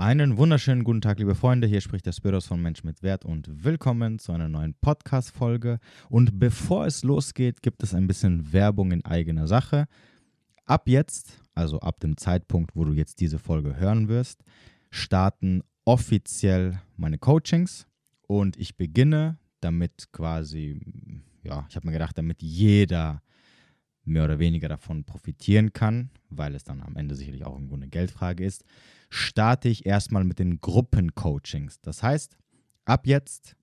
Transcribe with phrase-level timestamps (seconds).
[0.00, 1.66] Einen wunderschönen guten Tag, liebe Freunde.
[1.66, 5.80] Hier spricht der Spiros von Mensch mit Wert und willkommen zu einer neuen Podcast-Folge.
[6.08, 9.88] Und bevor es losgeht, gibt es ein bisschen Werbung in eigener Sache.
[10.66, 14.44] Ab jetzt, also ab dem Zeitpunkt, wo du jetzt diese Folge hören wirst,
[14.92, 17.88] starten offiziell meine Coachings
[18.28, 20.80] und ich beginne damit quasi,
[21.42, 23.20] ja, ich habe mir gedacht, damit jeder
[24.04, 27.88] mehr oder weniger davon profitieren kann, weil es dann am Ende sicherlich auch irgendwo eine
[27.88, 28.64] Geldfrage ist,
[29.08, 31.80] starte ich erstmal mit den Gruppencoachings.
[31.80, 32.36] Das heißt,
[32.84, 33.56] ab jetzt,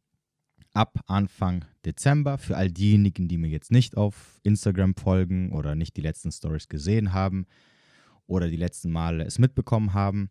[0.74, 5.96] ab Anfang Dezember, für all diejenigen, die mir jetzt nicht auf Instagram folgen oder nicht
[5.98, 7.46] die letzten Stories gesehen haben
[8.28, 10.30] oder die letzten Male es mitbekommen haben,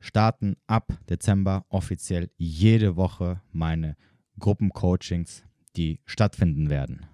[0.00, 3.96] starten ab Dezember offiziell jede Woche meine
[4.38, 5.44] Gruppencoachings,
[5.76, 7.06] die stattfinden werden.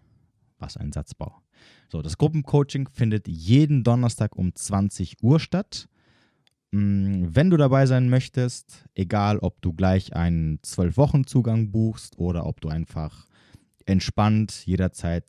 [0.59, 1.43] Was ein Satzbau.
[1.89, 5.89] So, das Gruppencoaching findet jeden Donnerstag um 20 Uhr statt.
[6.77, 12.61] Mm, wenn du dabei sein möchtest, egal ob du gleich einen 12-Wochen-Zugang buchst oder ob
[12.61, 13.27] du einfach
[13.87, 15.25] entspannt jederzeit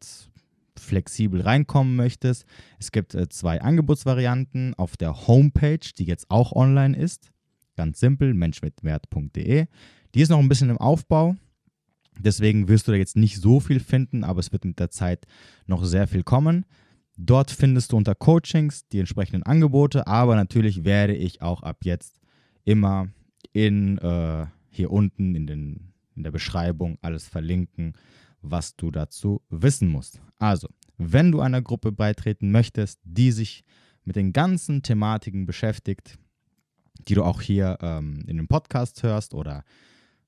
[0.78, 2.46] flexibel reinkommen möchtest,
[2.80, 7.32] es gibt äh, zwei Angebotsvarianten auf der Homepage, die jetzt auch online ist.
[7.78, 9.68] Ganz simpel, menschmitwert.de.
[10.16, 11.38] Die ist noch ein bisschen im Aufbau.
[12.20, 15.26] Deswegen wirst du da jetzt nicht so viel finden, aber es wird mit der Zeit
[15.66, 16.66] noch sehr viel kommen.
[17.18, 22.22] Dort findest du unter Coachings die entsprechenden Angebote, aber natürlich werde ich auch ab jetzt
[22.64, 23.10] immer
[23.54, 27.94] in äh, hier unten in, den, in der Beschreibung alles verlinken,
[28.42, 30.22] was du dazu wissen musst.
[30.38, 33.64] Also, wenn du einer Gruppe beitreten möchtest, die sich
[34.04, 36.20] mit den ganzen Thematiken beschäftigt,
[37.08, 39.64] die du auch hier ähm, in dem Podcast hörst oder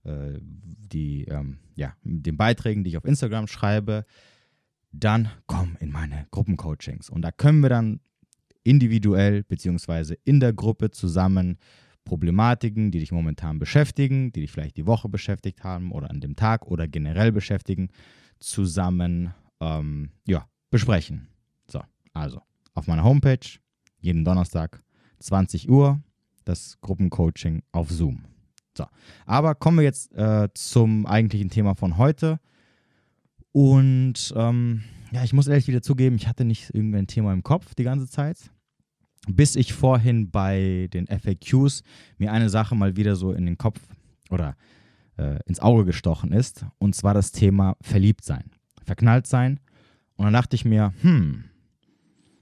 [0.04, 4.06] äh, die, ähm, ja, den Beiträgen, die ich auf Instagram schreibe,
[4.92, 7.09] dann komm in meine Gruppencoachings.
[7.09, 8.00] Und da können wir dann
[8.64, 11.58] individuell beziehungsweise in der Gruppe zusammen
[12.06, 16.36] Problematiken, die dich momentan beschäftigen, die dich vielleicht die Woche beschäftigt haben oder an dem
[16.36, 17.90] Tag oder generell beschäftigen,
[18.40, 21.28] zusammen ähm, ja, besprechen.
[21.70, 21.82] So,
[22.14, 22.42] also
[22.73, 23.60] auf meiner Homepage
[23.99, 24.82] jeden Donnerstag
[25.20, 26.02] 20 Uhr
[26.45, 28.23] das Gruppencoaching auf Zoom.
[28.76, 28.86] So,
[29.26, 32.39] aber kommen wir jetzt äh, zum eigentlichen Thema von heute.
[33.52, 37.76] Und ähm, ja, ich muss ehrlich wieder zugeben, ich hatte nicht irgendein Thema im Kopf
[37.76, 38.37] die ganze Zeit.
[39.27, 41.83] Bis ich vorhin bei den FAQs
[42.17, 43.80] mir eine Sache mal wieder so in den Kopf
[44.30, 44.55] oder
[45.17, 46.65] äh, ins Auge gestochen ist.
[46.77, 48.52] Und zwar das Thema verliebt sein,
[48.86, 49.60] verknallt sein.
[50.16, 51.43] Und dann dachte ich mir, hm,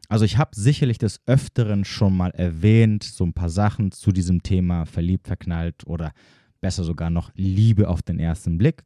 [0.09, 4.41] also ich habe sicherlich des Öfteren schon mal erwähnt, so ein paar Sachen zu diesem
[4.41, 6.13] Thema verliebt, verknallt oder
[6.61, 8.83] besser sogar noch Liebe auf den ersten Blick.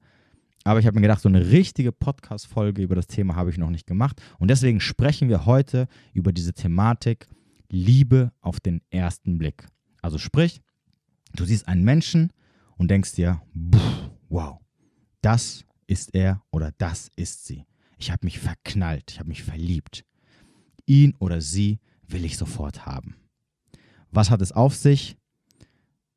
[0.63, 3.69] Aber ich habe mir gedacht, so eine richtige Podcast-Folge über das Thema habe ich noch
[3.69, 4.21] nicht gemacht.
[4.37, 7.27] Und deswegen sprechen wir heute über diese Thematik
[7.69, 9.67] Liebe auf den ersten Blick.
[10.01, 10.61] Also sprich,
[11.35, 12.31] du siehst einen Menschen
[12.77, 13.41] und denkst dir,
[14.29, 14.59] wow,
[15.21, 17.65] das ist er oder das ist sie.
[17.97, 20.05] Ich habe mich verknallt, ich habe mich verliebt.
[20.85, 23.15] Ihn oder sie will ich sofort haben.
[24.11, 25.17] Was hat es auf sich?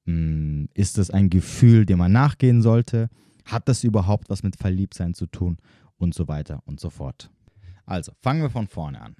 [0.06, 3.08] Hm, ist es ein Gefühl, dem man nachgehen sollte?
[3.44, 5.58] Hat das überhaupt was mit Verliebtsein zu tun?
[5.96, 7.30] Und so weiter und so fort.
[7.86, 9.16] Also, fangen wir von vorne an.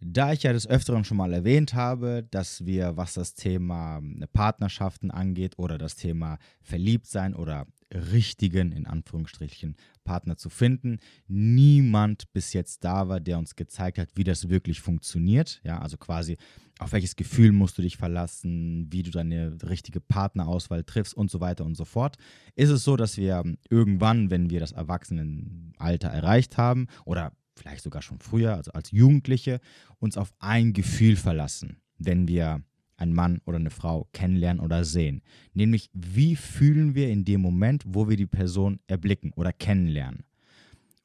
[0.00, 4.00] Da ich ja des Öfteren schon mal erwähnt habe, dass wir, was das Thema
[4.32, 12.52] Partnerschaften angeht oder das Thema Verliebtsein oder richtigen, in Anführungsstrichen, Partner zu finden, niemand bis
[12.52, 15.60] jetzt da war, der uns gezeigt hat, wie das wirklich funktioniert.
[15.64, 16.36] Ja, also quasi,
[16.78, 21.40] auf welches Gefühl musst du dich verlassen, wie du deine richtige Partnerauswahl triffst und so
[21.40, 22.16] weiter und so fort.
[22.54, 28.02] Ist es so, dass wir irgendwann, wenn wir das Erwachsenenalter erreicht haben oder vielleicht sogar
[28.02, 29.60] schon früher, also als Jugendliche,
[29.98, 32.62] uns auf ein Gefühl verlassen, wenn wir
[32.98, 35.22] einen Mann oder eine Frau kennenlernen oder sehen.
[35.54, 40.24] Nämlich, wie fühlen wir in dem Moment, wo wir die Person erblicken oder kennenlernen.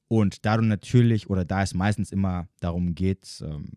[0.08, 3.70] Und da du natürlich, oder da es meistens immer darum geht, ähm,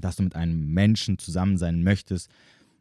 [0.00, 2.30] dass du mit einem Menschen zusammen sein möchtest,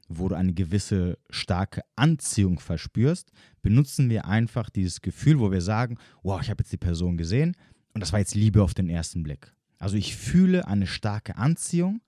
[0.08, 3.32] wo du eine gewisse starke Anziehung verspürst,
[3.62, 7.56] benutzen wir einfach dieses Gefühl, wo wir sagen, wow, ich habe jetzt die Person gesehen
[7.94, 9.54] und das war jetzt Liebe auf den ersten Blick.
[9.78, 12.02] Also ich fühle eine starke Anziehung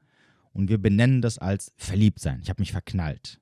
[0.54, 2.40] und wir benennen das als Verliebtsein.
[2.42, 3.40] Ich habe mich verknallt.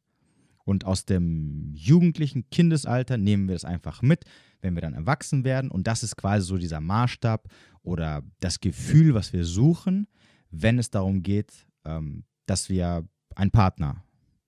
[0.63, 4.25] Und aus dem jugendlichen Kindesalter nehmen wir das einfach mit,
[4.61, 5.71] wenn wir dann erwachsen werden.
[5.71, 7.47] Und das ist quasi so dieser Maßstab
[7.81, 10.07] oder das Gefühl, was wir suchen,
[10.51, 14.03] wenn es darum geht, ähm, dass wir einen Partner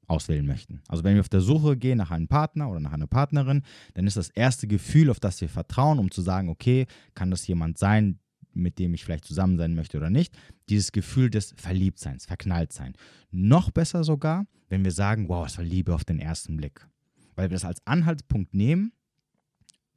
[0.08, 0.82] auswählen möchten.
[0.88, 3.64] Also wenn wir auf der Suche gehen nach einem Partner oder nach einer Partnerin,
[3.94, 7.48] dann ist das erste Gefühl, auf das wir vertrauen, um zu sagen, okay, kann das
[7.48, 8.20] jemand sein,
[8.54, 10.36] mit dem ich vielleicht zusammen sein möchte oder nicht.
[10.70, 12.94] Dieses Gefühl des Verliebtseins, Verknalltsein.
[13.32, 16.88] Noch besser sogar, wenn wir sagen, wow, es war Liebe auf den ersten Blick.
[17.36, 18.92] Weil wir das als Anhaltspunkt nehmen,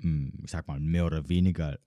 [0.00, 1.78] hm, ich sag mal, mehr oder weniger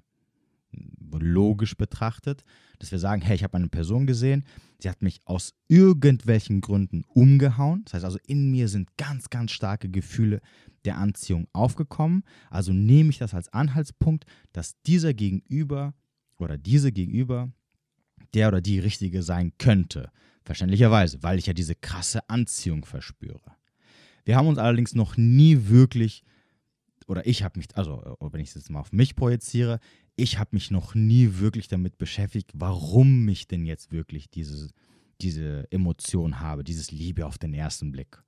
[1.19, 2.43] logisch betrachtet,
[2.77, 4.43] dass wir sagen, hey, ich habe eine Person gesehen,
[4.79, 7.83] sie hat mich aus irgendwelchen Gründen umgehauen.
[7.85, 10.41] Das heißt also, in mir sind ganz, ganz starke Gefühle
[10.85, 12.23] der Anziehung aufgekommen.
[12.49, 15.93] Also nehme ich das als Anhaltspunkt, dass dieser Gegenüber
[16.39, 17.51] oder diese Gegenüber
[18.33, 20.11] der oder die richtige sein könnte.
[20.43, 23.55] Verständlicherweise, weil ich ja diese krasse Anziehung verspüre.
[24.25, 26.23] Wir haben uns allerdings noch nie wirklich,
[27.07, 29.79] oder ich habe mich, also wenn ich es jetzt mal auf mich projiziere,
[30.15, 34.69] ich habe mich noch nie wirklich damit beschäftigt, warum mich denn jetzt wirklich diese,
[35.21, 38.21] diese Emotion habe, dieses Liebe auf den ersten Blick.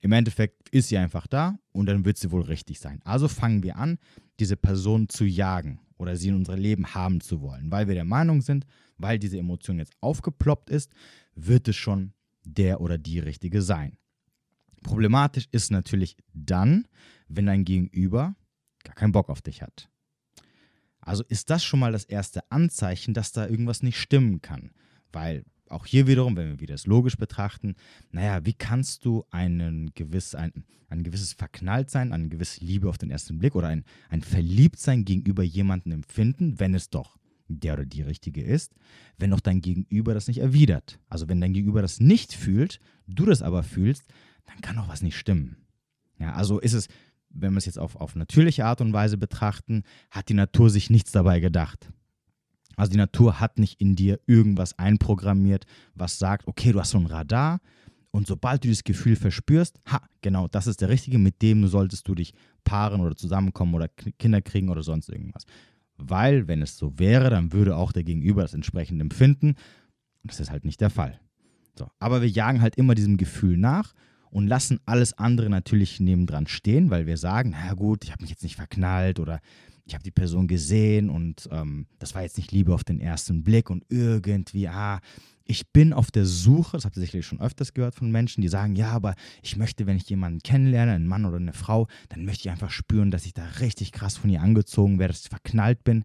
[0.00, 3.00] Im Endeffekt ist sie einfach da und dann wird sie wohl richtig sein.
[3.04, 3.98] Also fangen wir an,
[4.40, 8.04] diese Person zu jagen oder sie in unser Leben haben zu wollen, weil wir der
[8.04, 8.66] Meinung sind,
[8.98, 10.92] weil diese Emotion jetzt aufgeploppt ist,
[11.34, 12.12] wird es schon
[12.44, 13.96] der oder die richtige sein.
[14.82, 16.88] Problematisch ist natürlich dann,
[17.28, 18.34] wenn dein Gegenüber
[18.82, 19.88] gar keinen Bock auf dich hat.
[21.00, 24.72] Also ist das schon mal das erste Anzeichen, dass da irgendwas nicht stimmen kann.
[25.12, 27.74] Weil auch hier wiederum, wenn wir wieder das logisch betrachten,
[28.10, 30.52] naja, wie kannst du einen gewiss, ein,
[30.88, 35.42] ein gewisses Verknalltsein, eine gewisse Liebe auf den ersten Blick oder ein, ein Verliebtsein gegenüber
[35.42, 38.74] jemandem empfinden, wenn es doch der oder die richtige ist,
[39.18, 40.98] wenn doch dein Gegenüber das nicht erwidert.
[41.08, 44.04] Also wenn dein Gegenüber das nicht fühlt, du das aber fühlst,
[44.46, 45.56] dann kann doch was nicht stimmen.
[46.18, 46.88] Ja, also ist es
[47.34, 50.90] wenn wir es jetzt auf, auf natürliche Art und Weise betrachten, hat die Natur sich
[50.90, 51.90] nichts dabei gedacht.
[52.76, 55.64] Also die Natur hat nicht in dir irgendwas einprogrammiert,
[55.94, 57.60] was sagt, okay, du hast so ein Radar
[58.12, 62.06] und sobald du dieses Gefühl verspürst, ha, genau, das ist der Richtige, mit dem solltest
[62.06, 65.44] du dich paaren oder zusammenkommen oder Kinder kriegen oder sonst irgendwas.
[65.96, 69.54] Weil, wenn es so wäre, dann würde auch der Gegenüber das entsprechend empfinden.
[70.22, 71.20] Und das ist halt nicht der Fall.
[71.78, 73.94] So, aber wir jagen halt immer diesem Gefühl nach
[74.30, 78.30] und lassen alles andere natürlich nebendran stehen, weil wir sagen, na gut, ich habe mich
[78.30, 79.40] jetzt nicht verknallt oder
[79.84, 83.42] ich habe die Person gesehen und ähm, das war jetzt nicht Liebe auf den ersten
[83.42, 85.00] Blick und irgendwie, ah,
[85.44, 88.48] ich bin auf der Suche, das habt ihr sicherlich schon öfters gehört von Menschen, die
[88.48, 92.24] sagen, ja, aber ich möchte, wenn ich jemanden kennenlerne, einen Mann oder eine Frau, dann
[92.24, 95.30] möchte ich einfach spüren, dass ich da richtig krass von ihr angezogen werde, dass ich
[95.30, 96.04] verknallt bin.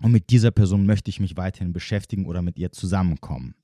[0.00, 3.54] Und mit dieser Person möchte ich mich weiterhin beschäftigen oder mit ihr zusammenkommen.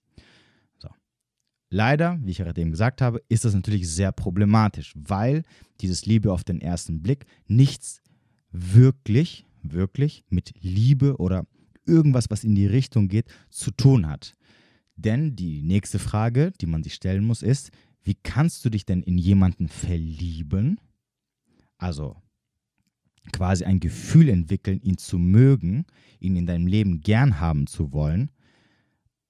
[1.74, 5.42] Leider, wie ich gerade eben gesagt habe, ist das natürlich sehr problematisch, weil
[5.80, 8.01] dieses Liebe auf den ersten Blick nichts
[8.52, 11.46] wirklich, wirklich mit Liebe oder
[11.86, 14.34] irgendwas, was in die Richtung geht, zu tun hat.
[14.96, 17.70] Denn die nächste Frage, die man sich stellen muss, ist,
[18.04, 20.78] wie kannst du dich denn in jemanden verlieben?
[21.78, 22.16] Also
[23.32, 25.84] quasi ein Gefühl entwickeln, ihn zu mögen,
[26.18, 28.30] ihn in deinem Leben gern haben zu wollen,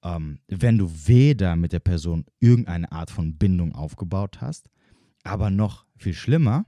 [0.03, 4.71] ähm, wenn du weder mit der Person irgendeine Art von Bindung aufgebaut hast,
[5.25, 6.67] aber noch viel schlimmer,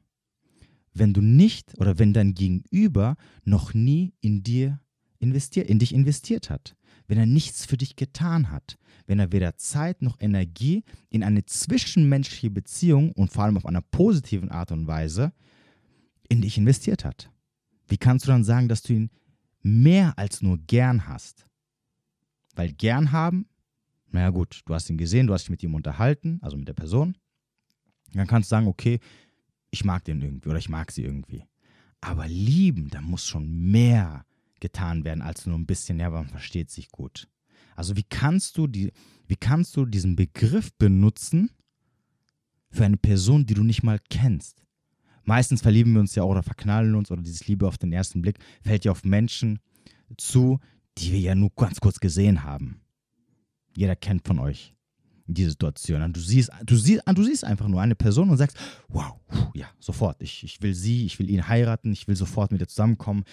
[0.94, 4.81] wenn du nicht oder wenn dein Gegenüber noch nie in dir
[5.19, 6.76] investiert, in dich investiert hat,
[7.06, 11.44] wenn er nichts für dich getan hat, wenn er weder Zeit noch Energie in eine
[11.44, 15.32] zwischenmenschliche Beziehung und vor allem auf einer positiven Art und Weise
[16.29, 17.31] in dich investiert hat.
[17.87, 19.11] Wie kannst du dann sagen, dass du ihn
[19.62, 21.47] mehr als nur gern hast?
[22.55, 23.47] Weil gern haben,
[24.11, 26.75] naja gut, du hast ihn gesehen, du hast dich mit ihm unterhalten, also mit der
[26.75, 27.19] Person.
[28.12, 29.00] Dann kannst du sagen, okay,
[29.75, 31.45] ich mag den irgendwie oder ich mag sie irgendwie.
[32.00, 34.25] Aber lieben, da muss schon mehr
[34.61, 37.28] getan werden als nur ein bisschen, ja, man versteht sich gut.
[37.75, 38.93] Also wie kannst du die,
[39.26, 41.50] wie kannst du diesen Begriff benutzen
[42.71, 44.64] für eine Person, die du nicht mal kennst?
[45.25, 48.23] Meistens verlieben wir uns ja auch oder verknallen uns oder dieses Liebe auf den ersten
[48.23, 49.59] Blick fällt ja auf Menschen
[50.16, 50.61] zu,
[50.99, 52.81] die wir ja nur ganz kurz gesehen haben.
[53.76, 54.75] Jeder kennt von euch
[55.26, 56.02] die Situation.
[56.02, 59.14] Und du siehst, du siehst, du siehst einfach nur eine Person und sagst, wow,
[59.54, 62.69] ja, sofort, ich, ich will sie, ich will ihn heiraten, ich will sofort mit ihr
[62.69, 63.25] zusammenkommen.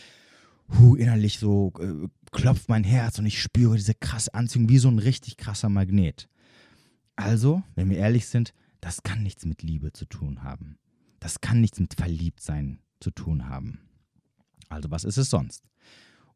[0.79, 4.87] Huh, innerlich so äh, klopft mein Herz und ich spüre diese krasse Anziehung wie so
[4.87, 6.29] ein richtig krasser Magnet.
[7.17, 10.77] Also, wenn wir ehrlich sind, das kann nichts mit Liebe zu tun haben.
[11.19, 13.79] Das kann nichts mit Verliebtsein zu tun haben.
[14.69, 15.65] Also, was ist es sonst?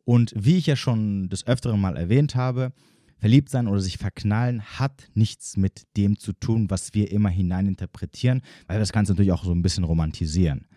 [0.03, 2.73] Und wie ich ja schon des Öfteren mal erwähnt habe,
[3.17, 8.41] verliebt sein oder sich verknallen hat nichts mit dem zu tun, was wir immer hineininterpretieren,
[8.67, 10.67] weil wir das Ganze natürlich auch so ein bisschen romantisieren.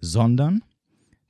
[0.00, 0.62] Sondern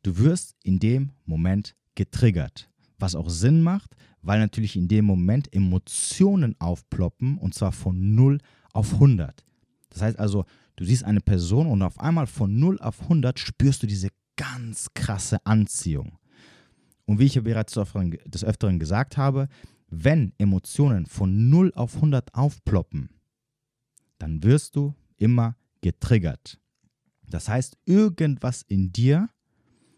[0.02, 2.70] du wirst in dem Moment getriggert.
[2.98, 8.38] Was auch Sinn macht, weil natürlich in dem Moment Emotionen aufploppen und zwar von 0
[8.72, 9.44] auf 100.
[9.90, 10.44] Das heißt also,
[10.76, 14.88] du siehst eine Person und auf einmal von 0 auf 100 spürst du diese ganz
[14.94, 16.18] krasse Anziehung.
[17.06, 19.48] Und wie ich ja bereits des Öfteren gesagt habe,
[19.88, 23.10] wenn Emotionen von 0 auf 100 aufploppen,
[24.18, 26.60] dann wirst du immer getriggert.
[27.28, 29.28] Das heißt, irgendwas in dir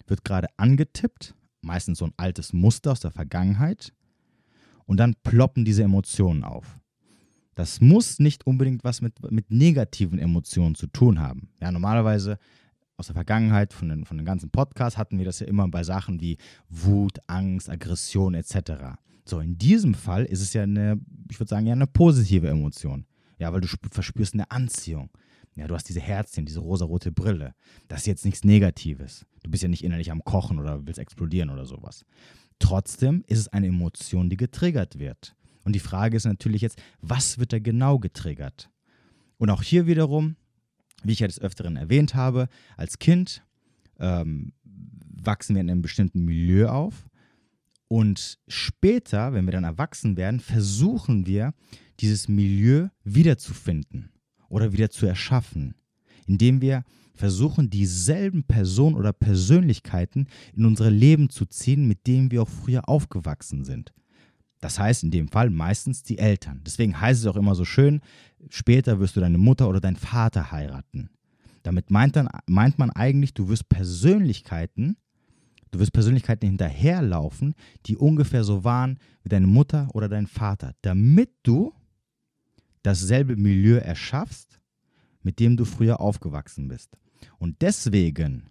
[0.07, 3.93] wird gerade angetippt, meistens so ein altes Muster aus der Vergangenheit,
[4.87, 6.81] und dann ploppen diese Emotionen auf.
[7.55, 11.51] Das muss nicht unbedingt was mit, mit negativen Emotionen zu tun haben.
[11.61, 12.39] Ja, normalerweise
[12.97, 15.85] aus der Vergangenheit, von den, von den ganzen Podcasts, hatten wir das ja immer bei
[15.85, 18.99] Sachen wie Wut, Angst, Aggression etc.
[19.31, 23.07] So, in diesem Fall ist es ja eine, ich würde sagen, ja eine positive Emotion.
[23.39, 25.09] Ja, weil du verspürst eine Anziehung.
[25.55, 27.55] Ja, du hast diese Herzchen, diese rosarote Brille.
[27.87, 29.25] Das ist jetzt nichts Negatives.
[29.45, 32.05] Du bist ja nicht innerlich am Kochen oder willst explodieren oder sowas.
[32.59, 35.37] Trotzdem ist es eine Emotion, die getriggert wird.
[35.63, 38.69] Und die Frage ist natürlich jetzt, was wird da genau getriggert?
[39.39, 40.35] Und auch hier wiederum,
[41.05, 43.45] wie ich ja des Öfteren erwähnt habe, als Kind
[44.01, 47.10] ähm, wachsen wir in einem bestimmten Milieu auf.
[47.93, 51.55] Und später, wenn wir dann erwachsen werden, versuchen wir,
[51.99, 54.13] dieses Milieu wiederzufinden
[54.49, 55.75] oder wieder zu erschaffen,
[56.25, 62.43] indem wir versuchen, dieselben Personen oder Persönlichkeiten in unser Leben zu ziehen, mit denen wir
[62.43, 63.93] auch früher aufgewachsen sind.
[64.61, 66.61] Das heißt in dem Fall meistens die Eltern.
[66.65, 68.03] Deswegen heißt es auch immer so schön,
[68.51, 71.11] später wirst du deine Mutter oder deinen Vater heiraten.
[71.65, 74.97] Damit meint, dann, meint man eigentlich, du wirst Persönlichkeiten,
[75.71, 77.55] du wirst Persönlichkeiten hinterherlaufen,
[77.87, 81.73] die ungefähr so waren wie deine Mutter oder dein Vater, damit du
[82.83, 84.61] dasselbe Milieu erschaffst,
[85.23, 86.97] mit dem du früher aufgewachsen bist.
[87.39, 88.49] Und deswegen,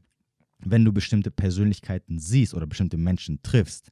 [0.59, 3.91] wenn du bestimmte Persönlichkeiten siehst oder bestimmte Menschen triffst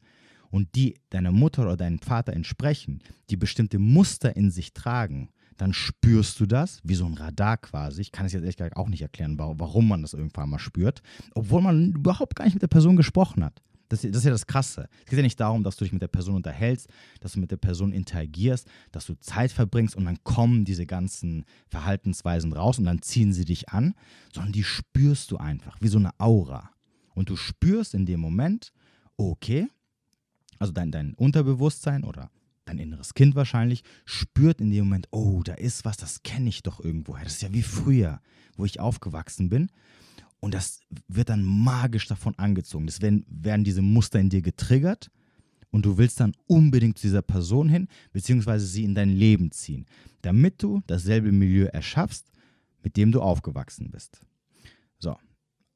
[0.50, 5.74] und die deiner Mutter oder deinem Vater entsprechen, die bestimmte Muster in sich tragen, dann
[5.74, 8.02] spürst du das, wie so ein Radar quasi.
[8.02, 11.02] Ich kann es jetzt ehrlich gesagt auch nicht erklären, warum man das irgendwann mal spürt,
[11.34, 13.62] obwohl man überhaupt gar nicht mit der Person gesprochen hat.
[13.90, 14.90] Das, das, ist ja das Krasse.
[15.00, 16.90] Es geht ja nicht darum, dass du dich mit der Person unterhältst,
[17.22, 21.46] dass du mit der Person interagierst, dass du Zeit verbringst und dann kommen diese ganzen
[21.70, 23.94] Verhaltensweisen raus und dann ziehen sie dich an,
[24.34, 26.70] sondern die spürst du einfach, wie so eine Aura.
[27.16, 28.74] Und du spürst in dem Moment,
[29.16, 29.68] okay,
[30.60, 32.30] also dein, dein Unterbewusstsein oder
[32.68, 36.64] dein inneres Kind wahrscheinlich, spürt in dem Moment, oh, da ist was, das kenne ich
[36.64, 37.24] doch irgendwoher.
[37.24, 38.22] Das ist ja wie früher,
[38.56, 39.70] wo ich aufgewachsen bin.
[40.40, 42.86] Und das wird dann magisch davon angezogen.
[42.86, 45.10] Das werden, werden diese Muster in dir getriggert
[45.72, 49.86] und du willst dann unbedingt zu dieser Person hin, beziehungsweise sie in dein Leben ziehen,
[50.22, 52.32] damit du dasselbe Milieu erschaffst,
[52.84, 54.22] mit dem du aufgewachsen bist.
[55.00, 55.18] So,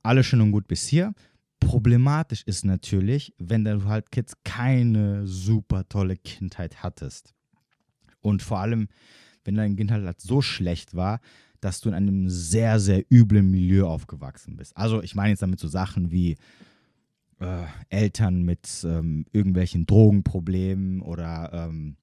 [0.04, 1.14] alles schön und gut bis hier.
[1.62, 7.34] Problematisch ist natürlich, wenn du halt jetzt keine super tolle Kindheit hattest.
[8.20, 8.89] Und vor allem,
[9.46, 11.22] wenn dein Kindheit halt so schlecht war,
[11.62, 14.75] dass du in einem sehr, sehr üblen Milieu aufgewachsen bist.
[14.75, 16.36] Also ich meine jetzt damit so Sachen wie
[17.39, 21.96] äh, Eltern mit ähm, irgendwelchen Drogenproblemen oder ähm,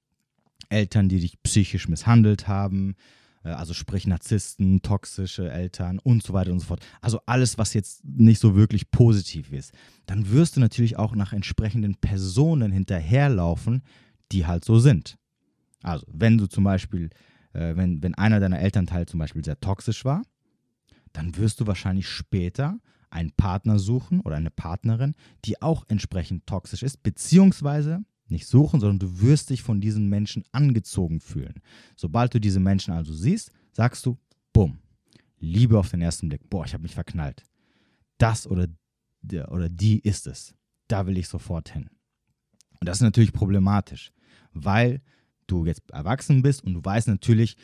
[0.69, 2.95] Eltern, die dich psychisch misshandelt haben,
[3.43, 6.85] also sprich Narzissten, toxische Eltern und so weiter und so fort.
[7.01, 9.73] Also alles, was jetzt nicht so wirklich positiv ist.
[10.07, 13.83] Dann wirst du natürlich auch nach entsprechenden Personen hinterherlaufen,
[14.33, 15.17] die halt so sind.
[15.83, 17.11] Also wenn du zum Beispiel
[17.53, 20.23] äh, wenn, wenn einer deiner Elternteile zum Beispiel sehr toxisch war,
[21.13, 22.79] dann wirst du wahrscheinlich später
[23.11, 25.15] einen Partner suchen oder eine Partnerin,
[25.45, 30.45] die auch entsprechend toxisch ist, beziehungsweise nicht suchen, sondern du wirst dich von diesen Menschen
[30.53, 31.63] angezogen fühlen.
[31.97, 34.17] Sobald du diese Menschen also siehst, sagst du,
[34.53, 34.79] bumm,
[35.41, 36.49] Liebe auf den ersten Blick.
[36.51, 37.45] Boah, ich habe mich verknallt.
[38.19, 38.67] Das oder,
[39.23, 40.55] der oder die ist es.
[40.89, 41.89] Da will ich sofort hin.
[42.81, 44.13] Und das ist natürlich problematisch,
[44.53, 45.01] weil
[45.47, 47.57] du jetzt erwachsen bist und du weißt natürlich,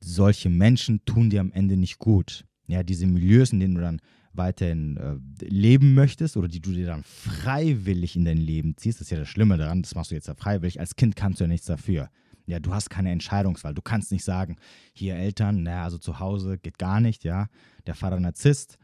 [0.00, 2.44] solche Menschen tun dir am Ende nicht gut.
[2.66, 4.00] Ja, diese Milieus, in denen du dann
[4.32, 9.06] weiterhin äh, leben möchtest oder die du dir dann freiwillig in dein Leben ziehst, das
[9.06, 10.80] ist ja das Schlimme daran, das machst du jetzt ja freiwillig.
[10.80, 12.10] Als Kind kannst du ja nichts dafür.
[12.46, 13.74] Ja, du hast keine Entscheidungswahl.
[13.74, 14.56] Du kannst nicht sagen,
[14.92, 17.46] hier Eltern, naja, also zu Hause geht gar nicht, ja.
[17.86, 18.78] Der Vater Narzisst,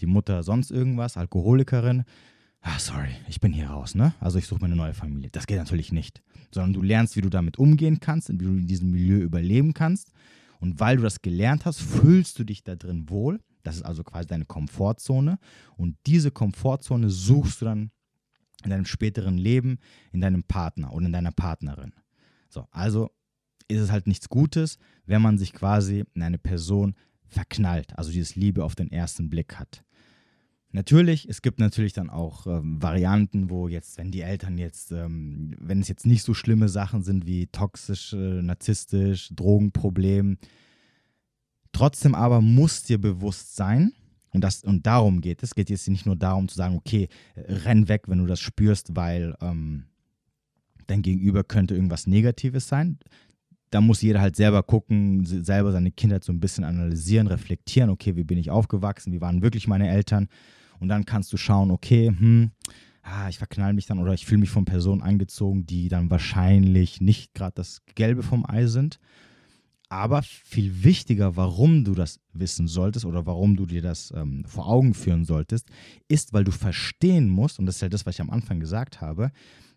[0.00, 2.04] die Mutter sonst irgendwas, Alkoholikerin
[2.66, 4.14] ah, sorry, ich bin hier raus, ne?
[4.20, 5.30] Also ich suche mir eine neue Familie.
[5.30, 6.22] Das geht natürlich nicht.
[6.50, 9.72] Sondern du lernst, wie du damit umgehen kannst und wie du in diesem Milieu überleben
[9.72, 10.10] kannst.
[10.58, 13.40] Und weil du das gelernt hast, fühlst du dich da drin wohl.
[13.66, 15.38] Das ist also quasi deine Komfortzone.
[15.76, 17.90] Und diese Komfortzone suchst du dann
[18.64, 19.78] in deinem späteren Leben,
[20.12, 21.92] in deinem Partner oder in deiner Partnerin.
[22.48, 23.10] So, also
[23.68, 26.94] ist es halt nichts Gutes, wenn man sich quasi in eine Person
[27.26, 29.82] verknallt, also dieses Liebe auf den ersten Blick hat.
[30.70, 35.56] Natürlich, es gibt natürlich dann auch ähm, Varianten, wo jetzt, wenn die Eltern jetzt, ähm,
[35.58, 40.38] wenn es jetzt nicht so schlimme Sachen sind wie toxisch, äh, narzisstisch, Drogenproblem,
[41.76, 43.92] trotzdem aber muss dir bewusst sein,
[44.32, 45.50] Und, das, und darum geht es.
[45.50, 48.96] Es geht jetzt nicht nur darum zu sagen, okay, renn weg, wenn du das spürst,
[48.96, 49.84] weil ähm,
[50.86, 52.98] dein Gegenüber könnte irgendwas Negatives sein.
[53.70, 58.16] Da muss jeder halt selber gucken, selber seine Kindheit so ein bisschen analysieren, reflektieren, okay,
[58.16, 60.28] wie bin ich aufgewachsen, wie waren wirklich meine Eltern.
[60.80, 62.50] Und dann kannst du schauen, okay, hm,
[63.02, 67.00] ah, ich verknall mich dann oder ich fühle mich von Personen angezogen, die dann wahrscheinlich
[67.00, 68.98] nicht gerade das Gelbe vom Ei sind.
[69.88, 74.66] Aber viel wichtiger, warum du das wissen solltest oder warum du dir das ähm, vor
[74.66, 75.68] Augen führen solltest,
[76.08, 79.00] ist, weil du verstehen musst, und das ist ja das, was ich am Anfang gesagt
[79.00, 79.30] habe,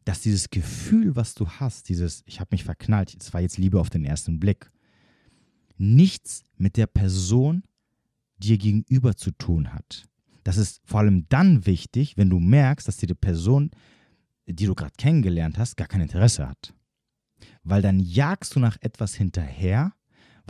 [0.05, 3.79] dass dieses Gefühl, was du hast, dieses, ich habe mich verknallt, es war jetzt Liebe
[3.79, 4.71] auf den ersten Blick,
[5.77, 7.63] nichts mit der Person
[8.37, 10.05] dir gegenüber zu tun hat.
[10.43, 13.69] Das ist vor allem dann wichtig, wenn du merkst, dass diese Person,
[14.47, 16.73] die du gerade kennengelernt hast, gar kein Interesse hat.
[17.63, 19.93] Weil dann jagst du nach etwas hinterher,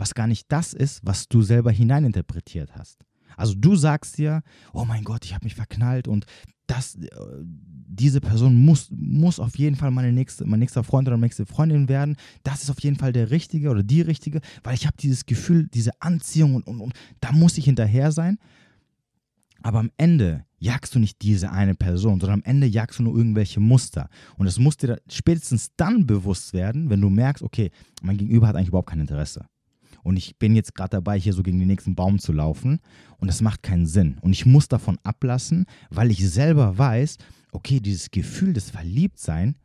[0.00, 3.04] was gar nicht das ist, was du selber hineininterpretiert hast.
[3.36, 4.42] Also du sagst dir,
[4.72, 6.26] oh mein Gott, ich habe mich verknallt und
[6.66, 7.08] das, äh,
[7.42, 11.88] diese Person muss, muss auf jeden Fall meine nächste, mein nächster Freund oder nächste Freundin
[11.88, 12.16] werden.
[12.42, 15.68] Das ist auf jeden Fall der Richtige oder die Richtige, weil ich habe dieses Gefühl,
[15.68, 18.38] diese Anziehung und, und, und da muss ich hinterher sein.
[19.62, 23.16] Aber am Ende jagst du nicht diese eine Person, sondern am Ende jagst du nur
[23.16, 24.08] irgendwelche Muster.
[24.38, 28.56] Und es muss dir spätestens dann bewusst werden, wenn du merkst, okay, mein Gegenüber hat
[28.56, 29.46] eigentlich überhaupt kein Interesse.
[30.02, 32.80] Und ich bin jetzt gerade dabei, hier so gegen den nächsten Baum zu laufen.
[33.18, 34.18] Und das macht keinen Sinn.
[34.20, 37.18] Und ich muss davon ablassen, weil ich selber weiß,
[37.52, 39.56] okay, dieses Gefühl des Verliebtsein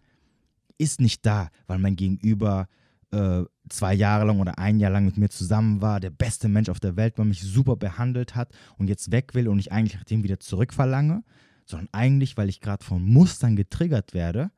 [0.77, 2.68] ist nicht da, weil mein Gegenüber
[3.12, 6.70] äh, zwei Jahre lang oder ein Jahr lang mit mir zusammen war, der beste Mensch
[6.70, 9.96] auf der Welt, weil mich super behandelt hat und jetzt weg will und ich eigentlich
[9.96, 11.24] nach dem wieder zurückverlange,
[11.65, 14.51] sondern eigentlich, weil ich gerade von Mustern getriggert werde,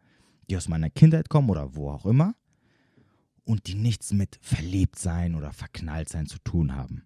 [0.50, 2.34] die aus meiner Kindheit kommen oder wo auch immer
[3.48, 7.04] und die nichts mit Verliebtsein oder Verknalltsein zu tun haben.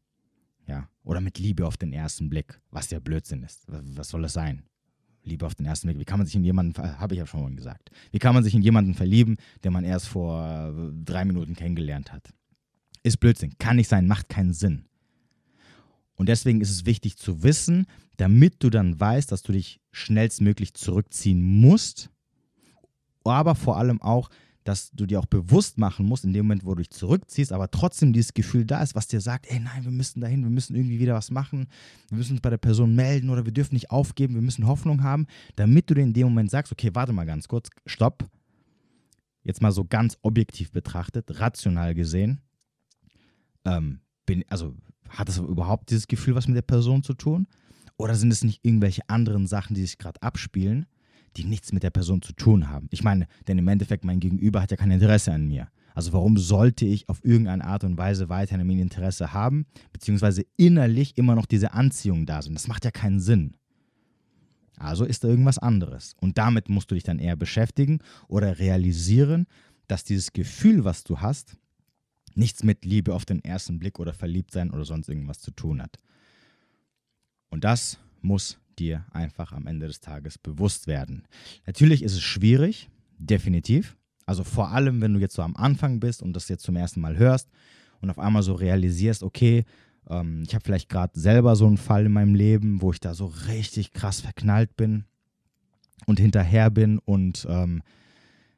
[0.67, 3.65] Ja, oder mit Liebe auf den ersten Blick, was ja Blödsinn ist.
[3.67, 4.63] Was soll das sein?
[5.23, 5.99] Liebe auf den ersten Blick.
[5.99, 8.43] Wie kann man sich in jemanden, habe ich ja schon mal gesagt, wie kann man
[8.43, 10.73] sich in jemanden verlieben, den man erst vor
[11.05, 12.33] drei Minuten kennengelernt hat?
[13.03, 13.53] Ist Blödsinn.
[13.59, 14.85] Kann nicht sein, macht keinen Sinn.
[16.15, 17.85] Und deswegen ist es wichtig zu wissen,
[18.17, 22.09] damit du dann weißt, dass du dich schnellstmöglich zurückziehen musst,
[23.23, 24.29] aber vor allem auch,
[24.63, 27.71] dass du dir auch bewusst machen musst, in dem Moment, wo du dich zurückziehst, aber
[27.71, 30.75] trotzdem dieses Gefühl da ist, was dir sagt, ey nein, wir müssen dahin, wir müssen
[30.75, 31.67] irgendwie wieder was machen,
[32.09, 35.03] wir müssen uns bei der Person melden oder wir dürfen nicht aufgeben, wir müssen Hoffnung
[35.03, 38.29] haben, damit du dir in dem Moment sagst, okay, warte mal ganz kurz, stopp.
[39.43, 42.41] Jetzt mal so ganz objektiv betrachtet, rational gesehen,
[43.65, 44.75] ähm, bin, also
[45.09, 47.47] hat es überhaupt dieses Gefühl was mit der Person zu tun?
[47.97, 50.85] Oder sind es nicht irgendwelche anderen Sachen, die sich gerade abspielen?
[51.37, 52.87] Die nichts mit der Person zu tun haben.
[52.91, 55.69] Ich meine, denn im Endeffekt, mein Gegenüber hat ja kein Interesse an mir.
[55.93, 61.17] Also warum sollte ich auf irgendeine Art und Weise weiterhin mir Interesse haben, beziehungsweise innerlich
[61.17, 62.55] immer noch diese Anziehung da sind?
[62.55, 63.55] Das macht ja keinen Sinn.
[64.77, 66.15] Also ist da irgendwas anderes.
[66.19, 69.45] Und damit musst du dich dann eher beschäftigen oder realisieren,
[69.87, 71.57] dass dieses Gefühl, was du hast,
[72.35, 75.97] nichts mit Liebe auf den ersten Blick oder Verliebtsein oder sonst irgendwas zu tun hat.
[77.49, 81.27] Und das muss dir einfach am Ende des Tages bewusst werden.
[81.65, 83.97] Natürlich ist es schwierig, definitiv.
[84.25, 87.01] Also vor allem, wenn du jetzt so am Anfang bist und das jetzt zum ersten
[87.01, 87.49] Mal hörst
[88.01, 89.65] und auf einmal so realisierst, okay,
[90.09, 93.13] ähm, ich habe vielleicht gerade selber so einen Fall in meinem Leben, wo ich da
[93.13, 95.05] so richtig krass verknallt bin
[96.05, 97.81] und hinterher bin und ähm,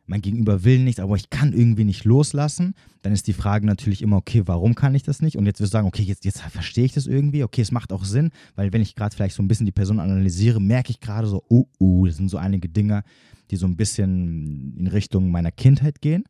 [0.06, 4.02] mein Gegenüber will nicht, aber ich kann irgendwie nicht loslassen, dann ist die Frage natürlich
[4.02, 5.38] immer, okay, warum kann ich das nicht?
[5.38, 7.94] Und jetzt wirst du sagen, okay, jetzt, jetzt verstehe ich das irgendwie, okay, es macht
[7.94, 11.00] auch Sinn, weil wenn ich gerade vielleicht so ein bisschen die Person analysiere, merke ich
[11.00, 13.04] gerade so, oh, oh, das sind so einige Dinge,
[13.50, 16.26] die so ein bisschen in Richtung meiner Kindheit gehen.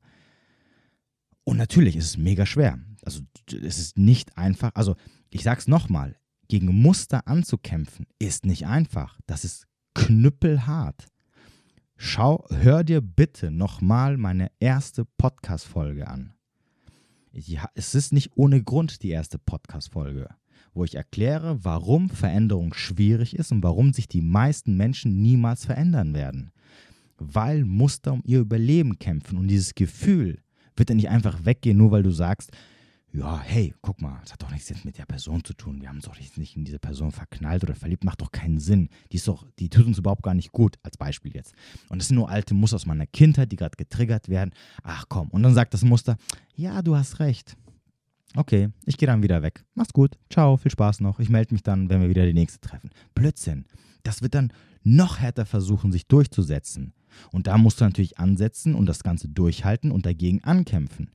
[1.44, 2.80] Und natürlich ist es mega schwer.
[3.04, 4.96] Also es ist nicht einfach, also
[5.30, 6.16] ich sag's nochmal,
[6.48, 9.20] gegen Muster anzukämpfen ist nicht einfach.
[9.26, 11.08] Das ist knüppelhart.
[12.06, 16.34] Schau, hör dir bitte nochmal meine erste Podcast-Folge an.
[17.32, 20.28] Ja, es ist nicht ohne Grund die erste Podcast-Folge,
[20.74, 26.13] wo ich erkläre, warum Veränderung schwierig ist und warum sich die meisten Menschen niemals verändern
[26.13, 26.52] werden.
[27.18, 30.44] Weil Muster um ihr Überleben kämpfen und dieses Gefühl
[30.76, 32.52] wird dann nicht einfach weggehen, nur weil du sagst,
[33.13, 35.80] ja, hey, guck mal, das hat doch nichts jetzt mit der Person zu tun.
[35.80, 38.89] Wir haben uns doch nicht in diese Person verknallt oder verliebt, macht doch keinen Sinn.
[39.12, 41.54] Die ist doch, die tut uns überhaupt gar nicht gut, als Beispiel jetzt.
[41.89, 44.52] Und das sind nur alte Muster aus meiner Kindheit, die gerade getriggert werden.
[44.82, 45.30] Ach komm.
[45.30, 46.17] Und dann sagt das Muster,
[46.56, 47.56] ja, du hast recht.
[48.36, 49.63] Okay, ich gehe dann wieder weg.
[49.76, 50.17] Mach's gut.
[50.32, 51.19] Ciao, viel Spaß noch.
[51.19, 52.89] Ich melde mich dann, wenn wir wieder die nächste treffen.
[53.13, 53.65] Blödsinn.
[54.02, 56.93] Das wird dann noch härter versuchen, sich durchzusetzen.
[57.32, 61.12] Und da musst du natürlich ansetzen und das Ganze durchhalten und dagegen ankämpfen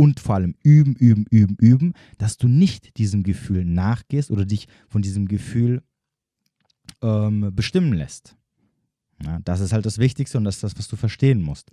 [0.00, 4.66] und vor allem üben, üben, üben, üben, dass du nicht diesem Gefühl nachgehst oder dich
[4.88, 5.82] von diesem Gefühl
[7.02, 8.34] ähm, bestimmen lässt.
[9.22, 11.70] Ja, das ist halt das Wichtigste und das ist das, was du verstehen musst.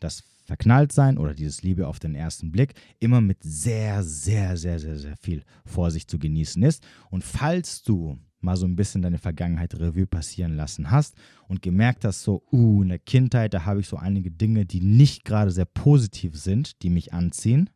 [0.00, 4.98] Das Verknalltsein oder dieses Liebe auf den ersten Blick immer mit sehr, sehr, sehr, sehr,
[4.98, 6.84] sehr viel Vorsicht zu genießen ist.
[7.10, 11.16] Und falls du mal so ein bisschen deine Vergangenheit Revue passieren lassen hast
[11.48, 14.80] und gemerkt hast, so, uh, in der Kindheit, da habe ich so einige Dinge, die
[14.80, 17.70] nicht gerade sehr positiv sind, die mich anziehen.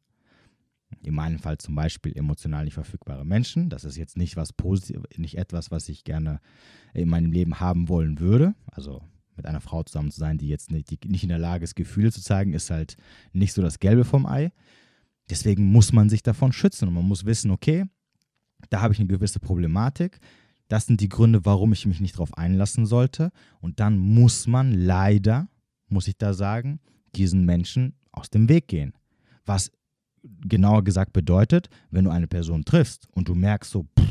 [1.03, 3.70] In meinem Fall zum Beispiel emotional nicht verfügbare Menschen.
[3.70, 6.40] Das ist jetzt nicht was positiv, nicht etwas, was ich gerne
[6.94, 8.55] in meinem Leben haben wollen würde.
[8.66, 9.03] Also
[9.35, 11.75] mit einer Frau zusammen zu sein, die jetzt nicht, die nicht in der Lage ist,
[11.75, 12.96] Gefühle zu zeigen, ist halt
[13.33, 14.53] nicht so das Gelbe vom Ei.
[15.31, 17.87] Deswegen muss man sich davon schützen und man muss wissen, okay,
[18.70, 20.18] da habe ich eine gewisse Problematik.
[20.72, 23.30] Das sind die Gründe, warum ich mich nicht darauf einlassen sollte.
[23.61, 25.48] Und dann muss man leider,
[25.88, 26.80] muss ich da sagen,
[27.14, 28.94] diesen Menschen aus dem Weg gehen.
[29.44, 29.70] Was
[30.22, 34.08] genauer gesagt bedeutet, wenn du eine Person triffst und du merkst so, pff,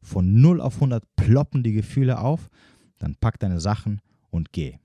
[0.00, 2.48] von 0 auf 100 ploppen die Gefühle auf,
[2.98, 4.78] dann pack deine Sachen und geh.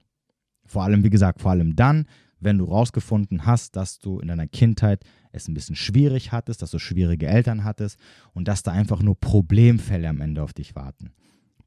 [0.65, 2.05] Vor allem, wie gesagt, vor allem dann,
[2.45, 5.03] wenn du rausgefunden hast, dass du in deiner Kindheit
[5.33, 7.99] es ein bisschen schwierig hattest, dass du schwierige Eltern hattest
[8.33, 11.11] und dass da einfach nur Problemfälle am Ende auf dich warten.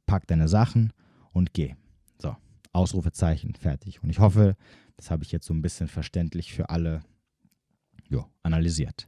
[0.06, 0.94] Pack deine Sachen
[1.32, 1.74] und geh.
[2.18, 2.34] So,
[2.72, 4.02] Ausrufezeichen, fertig.
[4.02, 4.56] Und ich hoffe,
[4.96, 7.02] das habe ich jetzt so ein bisschen verständlich für alle
[8.08, 9.06] jo, analysiert.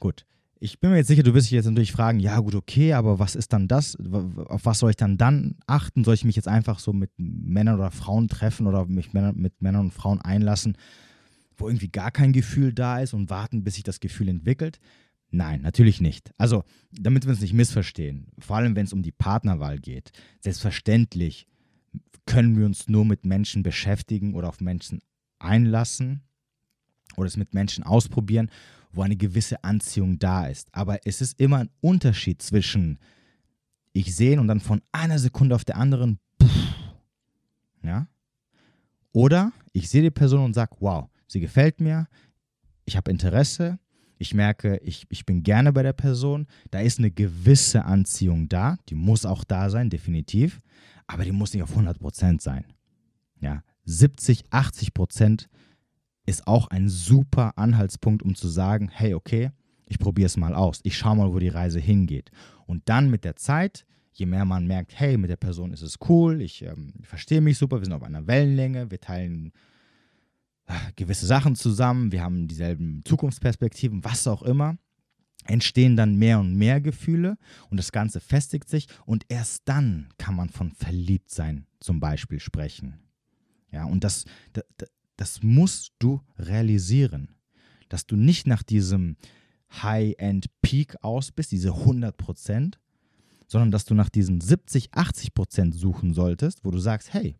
[0.00, 0.26] Gut,
[0.62, 3.18] ich bin mir jetzt sicher, du wirst dich jetzt natürlich fragen, ja gut, okay, aber
[3.18, 3.96] was ist dann das?
[3.96, 6.04] Auf was soll ich dann dann achten?
[6.04, 9.86] Soll ich mich jetzt einfach so mit Männern oder Frauen treffen oder mich mit Männern
[9.86, 10.76] und Frauen einlassen,
[11.60, 14.80] wo irgendwie gar kein Gefühl da ist und warten, bis sich das Gefühl entwickelt?
[15.30, 16.32] Nein, natürlich nicht.
[16.38, 21.46] Also, damit wir uns nicht missverstehen, vor allem wenn es um die Partnerwahl geht, selbstverständlich
[22.26, 25.00] können wir uns nur mit Menschen beschäftigen oder auf Menschen
[25.38, 26.22] einlassen
[27.16, 28.50] oder es mit Menschen ausprobieren
[28.92, 30.68] wo eine gewisse Anziehung da ist.
[30.72, 32.98] Aber es ist immer ein Unterschied zwischen
[33.92, 36.74] ich sehe und dann von einer Sekunde auf der anderen, pff,
[37.82, 38.06] ja,
[39.12, 42.08] oder ich sehe die Person und sage, wow, sie gefällt mir,
[42.84, 43.78] ich habe Interesse,
[44.18, 48.76] ich merke, ich, ich bin gerne bei der Person, da ist eine gewisse Anziehung da,
[48.88, 50.60] die muss auch da sein, definitiv,
[51.06, 52.64] aber die muss nicht auf 100% sein.
[53.40, 55.46] Ja, 70, 80%
[56.26, 59.50] ist auch ein super Anhaltspunkt, um zu sagen, hey, okay,
[59.86, 60.80] ich probiere es mal aus.
[60.82, 62.30] Ich schaue mal, wo die Reise hingeht.
[62.66, 65.96] Und dann mit der Zeit, je mehr man merkt, hey, mit der Person ist es
[66.08, 69.52] cool, ich ähm, verstehe mich super, wir sind auf einer Wellenlänge, wir teilen
[70.96, 74.76] gewisse Sachen zusammen, wir haben dieselben Zukunftsperspektiven, was auch immer,
[75.46, 77.36] entstehen dann mehr und mehr Gefühle
[77.70, 83.00] und das Ganze festigt sich und erst dann kann man von Verliebtsein zum Beispiel sprechen.
[83.72, 84.64] Ja, und das, das,
[85.16, 87.36] das musst du realisieren,
[87.88, 89.16] dass du nicht nach diesem
[89.82, 92.80] High-End-Peak aus bist, diese 100 Prozent,
[93.46, 97.36] sondern dass du nach diesen 70, 80 Prozent suchen solltest, wo du sagst, hey,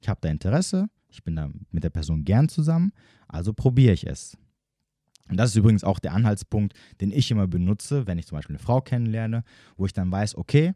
[0.00, 2.92] ich habe da Interesse, ich bin da mit der Person gern zusammen,
[3.28, 4.36] also probiere ich es.
[5.30, 8.56] Und das ist übrigens auch der Anhaltspunkt, den ich immer benutze, wenn ich zum Beispiel
[8.56, 9.42] eine Frau kennenlerne,
[9.76, 10.74] wo ich dann weiß, okay,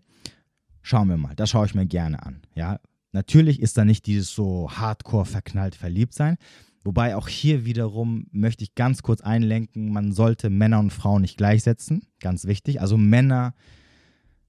[0.81, 2.41] schauen wir mal, das schaue ich mir gerne an.
[2.55, 2.81] Ja,
[3.13, 6.37] Natürlich ist da nicht dieses so hardcore verknallt verliebt sein.
[6.85, 11.37] Wobei auch hier wiederum möchte ich ganz kurz einlenken, man sollte Männer und Frauen nicht
[11.37, 12.03] gleichsetzen.
[12.21, 12.81] Ganz wichtig.
[12.81, 13.55] Also Männer,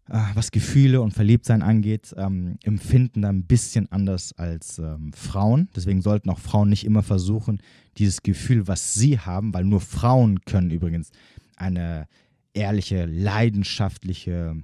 [0.10, 5.70] was Gefühle und Verliebtsein angeht, ähm, empfinden da ein bisschen anders als ähm, Frauen.
[5.76, 7.62] Deswegen sollten auch Frauen nicht immer versuchen,
[7.98, 11.12] dieses Gefühl, was sie haben, weil nur Frauen können übrigens
[11.56, 12.08] eine
[12.54, 14.56] ehrliche, leidenschaftliche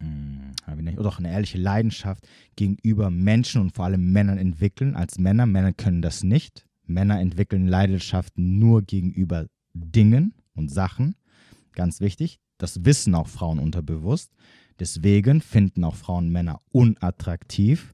[0.00, 0.52] hm,
[0.96, 5.46] oder auch eine ehrliche Leidenschaft gegenüber Menschen und vor allem Männern entwickeln als Männer.
[5.46, 6.66] Männer können das nicht.
[6.86, 11.16] Männer entwickeln Leidenschaft nur gegenüber Dingen und Sachen.
[11.72, 12.38] Ganz wichtig.
[12.62, 14.30] Das wissen auch Frauen unterbewusst.
[14.78, 17.92] Deswegen finden auch Frauen Männer unattraktiv,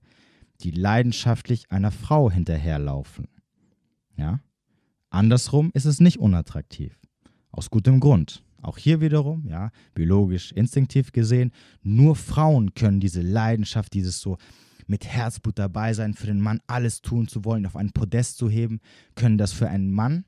[0.60, 3.28] die leidenschaftlich einer Frau hinterherlaufen.
[4.18, 4.40] Ja?
[5.08, 7.00] Andersrum ist es nicht unattraktiv.
[7.50, 8.44] Aus gutem Grund.
[8.60, 11.52] Auch hier wiederum, ja, biologisch, instinktiv gesehen,
[11.82, 14.36] nur Frauen können diese Leidenschaft, dieses so
[14.86, 18.50] mit Herzblut dabei sein, für den Mann alles tun zu wollen, auf ein Podest zu
[18.50, 18.80] heben,
[19.14, 20.26] können das für einen Mann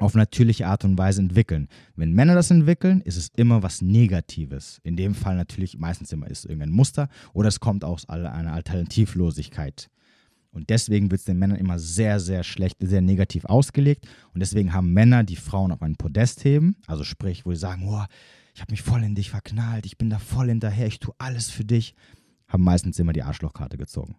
[0.00, 1.68] auf natürliche Art und Weise entwickeln.
[1.96, 4.80] Wenn Männer das entwickeln, ist es immer was Negatives.
[4.84, 9.90] In dem Fall natürlich meistens immer ist irgendein Muster oder es kommt aus einer Alternativlosigkeit.
[10.50, 14.08] Und deswegen wird es den Männern immer sehr, sehr schlecht, sehr negativ ausgelegt.
[14.32, 17.86] Und deswegen haben Männer, die Frauen auf ein Podest heben, also sprich, wo sie sagen,
[17.86, 18.04] oh,
[18.54, 21.50] ich habe mich voll in dich verknallt, ich bin da voll hinterher, ich tue alles
[21.50, 21.94] für dich,
[22.48, 24.16] haben meistens immer die Arschlochkarte gezogen.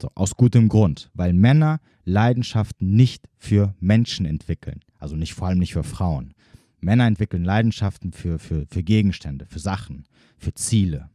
[0.00, 5.58] So, aus gutem Grund, weil Männer Leidenschaften nicht für Menschen entwickeln, also nicht vor allem
[5.58, 6.34] nicht für Frauen.
[6.80, 10.04] Männer entwickeln Leidenschaften für, für, für Gegenstände, für Sachen,
[10.36, 11.08] für Ziele.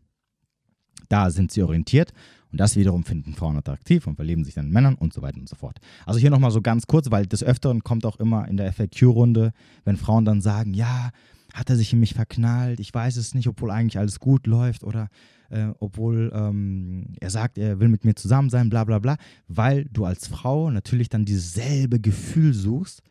[1.10, 2.12] Da sind sie orientiert
[2.52, 5.40] und das wiederum finden Frauen attraktiv und verlieben sich dann in Männern und so weiter
[5.40, 5.80] und so fort.
[6.06, 9.52] Also hier nochmal so ganz kurz, weil des Öfteren kommt auch immer in der FAQ-Runde,
[9.86, 11.12] wenn Frauen dann sagen, ja,
[11.54, 14.84] hat er sich in mich verknallt, ich weiß es nicht, obwohl eigentlich alles gut läuft
[14.84, 15.10] oder
[15.50, 19.18] äh, obwohl ähm, er sagt, er will mit mir zusammen sein, bla bla bla,
[19.48, 23.04] weil du als Frau natürlich dann dieses selbe Gefühl suchst,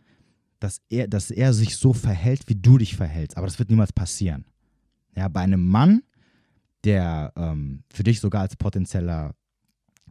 [0.62, 3.36] dass er, dass er sich so verhält, wie du dich verhältst.
[3.36, 4.44] Aber das wird niemals passieren.
[5.16, 6.02] Ja, bei einem Mann,
[6.84, 9.34] der ähm, für dich sogar als potenzieller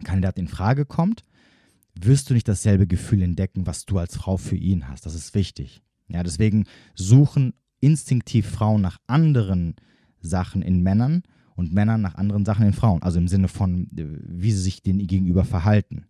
[0.03, 1.23] Kandidat in Frage kommt,
[1.99, 5.05] wirst du nicht dasselbe Gefühl entdecken, was du als Frau für ihn hast.
[5.05, 5.81] Das ist wichtig.
[6.07, 9.75] Ja, deswegen suchen instinktiv Frauen nach anderen
[10.19, 11.23] Sachen in Männern
[11.55, 13.01] und Männer nach anderen Sachen in Frauen.
[13.01, 16.05] Also im Sinne von, äh, wie sie sich denen gegenüber verhalten.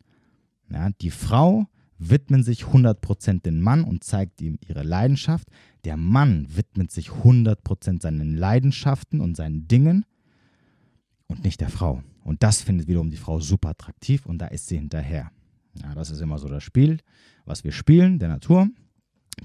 [0.69, 1.67] Ja, die Frau
[2.01, 5.47] widmet sich 100% dem Mann und zeigt ihm ihre Leidenschaft.
[5.85, 10.05] Der Mann widmet sich 100% seinen Leidenschaften und seinen Dingen
[11.27, 12.01] und nicht der Frau.
[12.23, 15.31] Und das findet wiederum die Frau super attraktiv und da ist sie hinterher.
[15.81, 16.99] Ja, das ist immer so das Spiel,
[17.45, 18.67] was wir spielen, der Natur.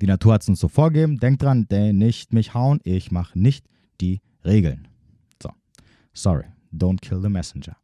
[0.00, 1.18] Die Natur hat es uns so vorgegeben.
[1.18, 3.66] Denkt dran, nicht mich hauen, ich mache nicht
[4.00, 4.88] die Regeln.
[5.42, 5.50] So,
[6.12, 7.76] sorry, don't kill the messenger.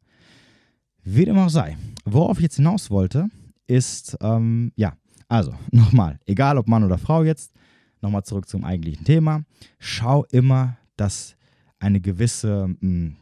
[1.03, 3.29] Wie dem auch sei, worauf ich jetzt hinaus wollte,
[3.73, 4.93] ist, ähm, ja,
[5.27, 7.53] also nochmal, egal ob Mann oder Frau jetzt,
[8.01, 9.43] nochmal zurück zum eigentlichen Thema.
[9.79, 11.35] Schau immer, dass
[11.79, 13.15] eine gewisse mh, hm,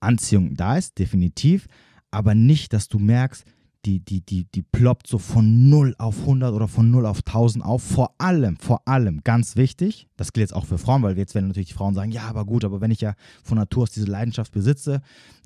[0.00, 1.66] Anziehung da ist, definitiv,
[2.10, 3.44] aber nicht, dass du merkst,
[3.84, 7.64] die, die, die, die ploppt so von 0 auf 100 oder von 0 auf 1000
[7.64, 7.82] auf.
[7.82, 11.48] Vor allem, vor allem, ganz wichtig, das gilt jetzt auch für Frauen, weil jetzt werden
[11.48, 14.06] natürlich die Frauen sagen, ja, aber gut, aber wenn ich ja von Natur aus diese
[14.06, 15.00] Leidenschaft besitze,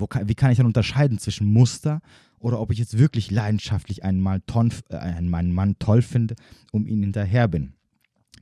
[0.09, 2.01] kann, wie kann ich dann unterscheiden zwischen Muster
[2.43, 6.35] oder ob ich jetzt wirklich leidenschaftlich einen, Mal ton, äh, einen Mann toll finde,
[6.73, 7.75] um ihn hinterher bin.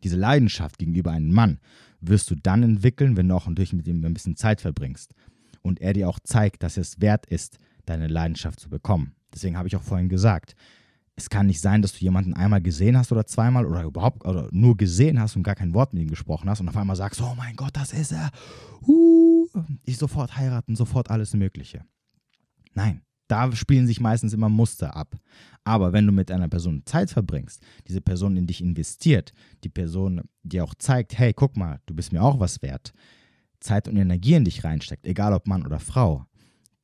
[0.03, 1.59] Diese Leidenschaft gegenüber einem Mann
[2.01, 5.15] wirst du dann entwickeln, wenn du auch natürlich mit ihm ein bisschen Zeit verbringst
[5.61, 9.13] und er dir auch zeigt, dass es wert ist, deine Leidenschaft zu bekommen.
[9.35, 10.55] Deswegen habe ich auch vorhin gesagt,
[11.17, 14.49] es kann nicht sein, dass du jemanden einmal gesehen hast oder zweimal oder überhaupt oder
[14.53, 17.21] nur gesehen hast und gar kein Wort mit ihm gesprochen hast und auf einmal sagst,
[17.21, 18.31] oh mein Gott, das ist er.
[18.87, 19.47] Uh,
[19.85, 21.85] ich sofort heiraten, sofort alles Mögliche.
[22.73, 25.17] Nein, da spielen sich meistens immer Muster ab.
[25.65, 30.23] Aber wenn du mit einer Person Zeit verbringst, diese Person in dich investiert, die Person
[30.43, 32.93] dir auch zeigt, hey, guck mal, du bist mir auch was wert,
[33.61, 36.25] Zeit und Energie in dich reinsteckt, egal ob Mann oder Frau,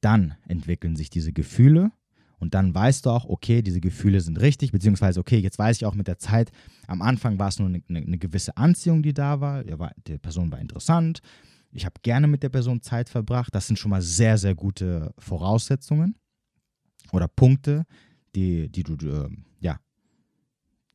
[0.01, 1.91] dann entwickeln sich diese Gefühle
[2.39, 5.87] und dann weißt du auch, okay, diese Gefühle sind richtig, beziehungsweise, okay, jetzt weiß ich
[5.87, 6.53] auch mit der Zeit,
[6.87, 9.65] am Anfang war es nur eine, eine, gewisse Anziehung, die da war.
[9.65, 11.21] Die Person war interessant.
[11.73, 13.55] Ich habe gerne mit der Person Zeit verbracht.
[13.55, 16.15] Das sind schon mal sehr, sehr gute Voraussetzungen
[17.13, 17.85] oder Punkte,
[18.35, 19.29] die, die du, äh,
[19.61, 19.79] ja,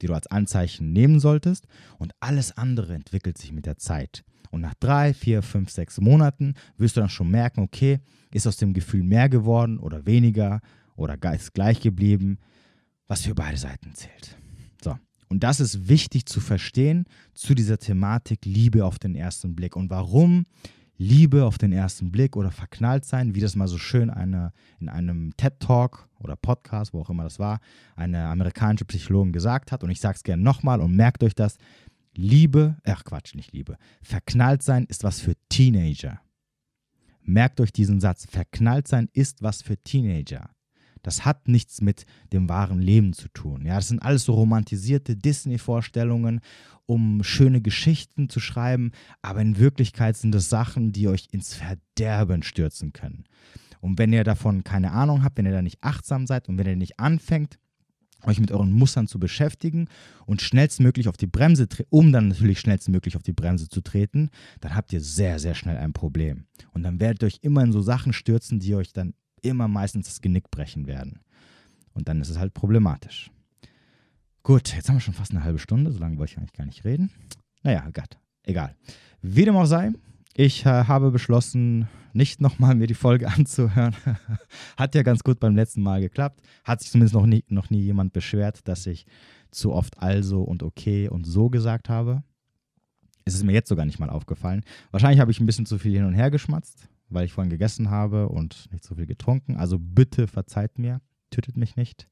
[0.01, 1.67] die du als Anzeichen nehmen solltest.
[1.97, 4.23] Und alles andere entwickelt sich mit der Zeit.
[4.51, 7.99] Und nach drei, vier, fünf, sechs Monaten wirst du dann schon merken, okay,
[8.33, 10.59] ist aus dem Gefühl mehr geworden oder weniger
[10.95, 12.37] oder ist gleich geblieben,
[13.07, 14.37] was für beide Seiten zählt.
[14.83, 14.97] So.
[15.29, 19.75] Und das ist wichtig zu verstehen zu dieser Thematik Liebe auf den ersten Blick.
[19.75, 20.45] Und warum
[21.01, 24.87] Liebe auf den ersten Blick oder verknallt sein, wie das mal so schön eine, in
[24.87, 27.59] einem TED-Talk oder Podcast, wo auch immer das war,
[27.95, 29.83] eine amerikanische Psychologin gesagt hat.
[29.83, 31.57] Und ich sage es gerne nochmal und merkt euch das.
[32.13, 33.77] Liebe, ach Quatsch, nicht Liebe.
[34.03, 36.21] Verknallt sein ist was für Teenager.
[37.23, 38.27] Merkt euch diesen Satz.
[38.29, 40.51] Verknallt sein ist was für Teenager.
[41.01, 43.65] Das hat nichts mit dem wahren Leben zu tun.
[43.65, 46.41] Ja, das sind alles so romantisierte Disney-Vorstellungen,
[46.85, 52.43] um schöne Geschichten zu schreiben, aber in Wirklichkeit sind das Sachen, die euch ins Verderben
[52.43, 53.25] stürzen können.
[53.79, 56.67] Und wenn ihr davon keine Ahnung habt, wenn ihr da nicht achtsam seid und wenn
[56.67, 57.57] ihr nicht anfängt,
[58.23, 59.87] euch mit euren Mustern zu beschäftigen
[60.25, 64.75] und schnellstmöglich auf die Bremse, um dann natürlich schnellstmöglich auf die Bremse zu treten, dann
[64.75, 66.45] habt ihr sehr, sehr schnell ein Problem.
[66.71, 70.07] Und dann werdet ihr euch immer in so Sachen stürzen, die euch dann immer meistens
[70.07, 71.19] das Genick brechen werden.
[71.93, 73.31] Und dann ist es halt problematisch.
[74.43, 76.65] Gut, jetzt haben wir schon fast eine halbe Stunde, so lange wollte ich eigentlich gar
[76.65, 77.11] nicht reden.
[77.63, 78.75] Naja, Gott, egal.
[79.21, 79.91] Wie dem auch sei,
[80.33, 83.95] ich äh, habe beschlossen, nicht nochmal mir die Folge anzuhören.
[84.77, 86.41] Hat ja ganz gut beim letzten Mal geklappt.
[86.63, 89.05] Hat sich zumindest noch nie, noch nie jemand beschwert, dass ich
[89.51, 92.23] zu oft also und okay und so gesagt habe.
[93.25, 94.63] Es ist mir jetzt sogar nicht mal aufgefallen.
[94.89, 97.89] Wahrscheinlich habe ich ein bisschen zu viel hin und her geschmatzt, weil ich vorhin gegessen
[97.89, 99.57] habe und nicht so viel getrunken.
[99.57, 102.07] Also bitte verzeiht mir, tötet mich nicht.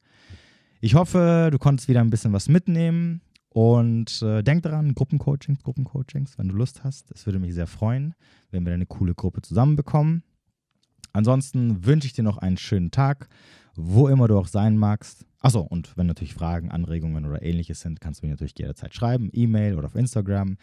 [0.80, 6.38] Ich hoffe, du konntest wieder ein bisschen was mitnehmen und äh, denk daran, Gruppencoachings, Gruppencoachings,
[6.38, 7.10] wenn du Lust hast.
[7.10, 8.14] Es würde mich sehr freuen,
[8.50, 10.22] wenn wir eine coole Gruppe zusammenbekommen.
[11.12, 13.28] Ansonsten wünsche ich dir noch einen schönen Tag,
[13.74, 15.26] wo immer du auch sein magst.
[15.40, 19.30] Achso, und wenn natürlich Fragen, Anregungen oder ähnliches sind, kannst du mir natürlich jederzeit schreiben,
[19.32, 20.56] E-Mail oder auf Instagram.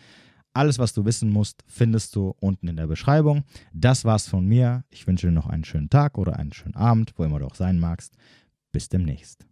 [0.57, 3.43] Alles, was du wissen musst, findest du unten in der Beschreibung.
[3.73, 4.83] Das war's von mir.
[4.89, 7.53] Ich wünsche dir noch einen schönen Tag oder einen schönen Abend, wo immer du auch
[7.53, 8.15] sein magst.
[8.71, 9.46] Bis demnächst.